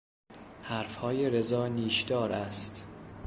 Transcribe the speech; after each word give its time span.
حرفهای 0.63 1.29
رضا 1.29 1.67
نیشدار 1.67 2.31
است. 2.31 2.85